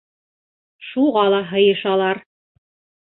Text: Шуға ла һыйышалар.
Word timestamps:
Шуға 0.87 1.27
ла 1.35 1.43
һыйышалар. 1.53 2.25